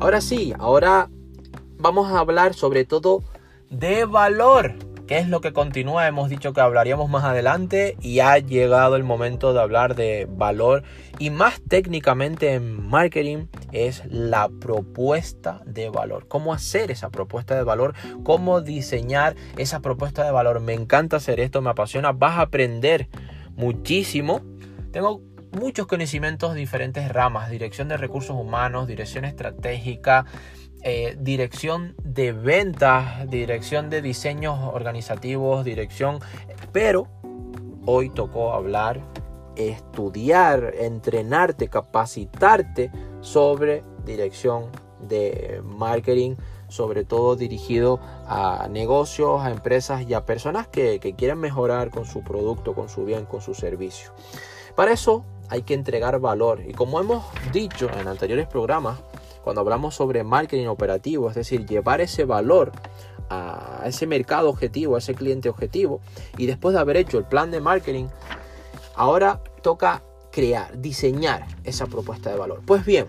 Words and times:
Ahora 0.00 0.22
sí, 0.22 0.54
ahora 0.58 1.10
vamos 1.76 2.10
a 2.10 2.20
hablar 2.20 2.54
sobre 2.54 2.86
todo 2.86 3.22
de 3.68 4.06
valor. 4.06 4.74
¿Qué 5.06 5.18
es 5.18 5.28
lo 5.28 5.42
que 5.42 5.52
continúa? 5.52 6.08
Hemos 6.08 6.30
dicho 6.30 6.54
que 6.54 6.62
hablaríamos 6.62 7.10
más 7.10 7.24
adelante 7.24 7.98
y 8.00 8.20
ha 8.20 8.38
llegado 8.38 8.96
el 8.96 9.04
momento 9.04 9.52
de 9.52 9.60
hablar 9.60 9.96
de 9.96 10.26
valor 10.30 10.84
y 11.18 11.28
más 11.28 11.60
técnicamente 11.60 12.54
en 12.54 12.88
marketing 12.88 13.48
es 13.72 14.02
la 14.06 14.48
propuesta 14.48 15.60
de 15.66 15.90
valor. 15.90 16.26
¿Cómo 16.28 16.54
hacer 16.54 16.90
esa 16.90 17.10
propuesta 17.10 17.54
de 17.54 17.62
valor? 17.62 17.92
¿Cómo 18.24 18.62
diseñar 18.62 19.36
esa 19.58 19.80
propuesta 19.80 20.24
de 20.24 20.30
valor? 20.30 20.60
Me 20.60 20.72
encanta 20.72 21.18
hacer 21.18 21.40
esto, 21.40 21.60
me 21.60 21.68
apasiona, 21.68 22.12
vas 22.12 22.38
a 22.38 22.42
aprender 22.42 23.10
muchísimo. 23.54 24.40
Tengo 24.92 25.20
muchos 25.52 25.86
conocimientos, 25.86 26.54
diferentes 26.54 27.08
ramas, 27.10 27.50
dirección 27.50 27.88
de 27.88 27.96
recursos 27.96 28.36
humanos, 28.36 28.86
dirección 28.86 29.24
estratégica, 29.24 30.26
eh, 30.82 31.16
dirección 31.18 31.94
de 32.02 32.32
ventas, 32.32 33.28
dirección 33.28 33.90
de 33.90 34.00
diseños 34.00 34.58
organizativos, 34.72 35.64
dirección, 35.64 36.20
pero 36.72 37.06
hoy 37.84 38.10
tocó 38.10 38.54
hablar, 38.54 39.00
estudiar, 39.56 40.72
entrenarte, 40.78 41.68
capacitarte 41.68 42.90
sobre 43.20 43.84
dirección 44.06 44.70
de 45.00 45.60
marketing, 45.64 46.36
sobre 46.68 47.04
todo 47.04 47.36
dirigido 47.36 48.00
a 48.26 48.68
negocios, 48.70 49.42
a 49.42 49.50
empresas 49.50 50.08
y 50.08 50.14
a 50.14 50.24
personas 50.24 50.68
que, 50.68 51.00
que 51.00 51.14
quieren 51.14 51.38
mejorar 51.38 51.90
con 51.90 52.06
su 52.06 52.22
producto, 52.22 52.74
con 52.74 52.88
su 52.88 53.04
bien, 53.04 53.26
con 53.26 53.40
su 53.40 53.54
servicio. 53.54 54.12
Para 54.76 54.92
eso 54.92 55.24
hay 55.50 55.62
que 55.62 55.74
entregar 55.74 56.18
valor 56.20 56.62
y 56.66 56.72
como 56.72 57.00
hemos 57.00 57.24
dicho 57.52 57.90
en 57.98 58.08
anteriores 58.08 58.46
programas, 58.46 59.00
cuando 59.42 59.60
hablamos 59.60 59.94
sobre 59.94 60.22
marketing 60.22 60.66
operativo, 60.66 61.28
es 61.28 61.34
decir, 61.34 61.66
llevar 61.66 62.00
ese 62.00 62.24
valor 62.24 62.72
a 63.28 63.82
ese 63.86 64.06
mercado 64.06 64.48
objetivo, 64.48 64.96
a 64.96 64.98
ese 64.98 65.14
cliente 65.14 65.48
objetivo, 65.48 66.00
y 66.36 66.46
después 66.46 66.74
de 66.74 66.80
haber 66.80 66.96
hecho 66.96 67.18
el 67.18 67.24
plan 67.24 67.50
de 67.50 67.60
marketing, 67.60 68.06
ahora 68.96 69.40
toca 69.62 70.02
crear, 70.30 70.78
diseñar 70.80 71.46
esa 71.64 71.86
propuesta 71.86 72.30
de 72.30 72.36
valor. 72.36 72.60
Pues 72.66 72.84
bien, 72.84 73.06